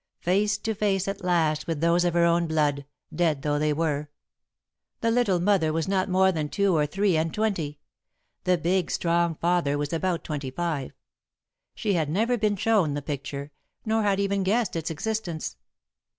Face 0.19 0.57
to 0.57 0.73
face 0.73 1.07
at 1.07 1.23
last 1.23 1.67
with 1.67 1.79
those 1.79 2.03
of 2.05 2.15
her 2.15 2.25
own 2.25 2.47
blood, 2.47 2.87
dead 3.13 3.43
though 3.43 3.59
they 3.59 3.71
were! 3.71 4.09
The 5.01 5.11
little 5.11 5.39
mother 5.39 5.71
was 5.71 5.87
not 5.87 6.09
more 6.09 6.31
than 6.31 6.49
two 6.49 6.75
or 6.75 6.87
three 6.87 7.15
and 7.15 7.31
twenty: 7.31 7.77
the 8.43 8.57
big 8.57 8.89
strong 8.89 9.35
father 9.35 9.77
was 9.77 9.93
about 9.93 10.23
twenty 10.23 10.49
five. 10.49 10.93
She 11.75 11.93
had 11.93 12.09
never 12.09 12.35
been 12.35 12.55
shown 12.55 12.95
the 12.95 13.03
picture, 13.03 13.51
nor 13.85 14.01
had 14.01 14.19
even 14.19 14.41
guessed 14.41 14.75
its 14.75 14.89
existence. 14.89 15.55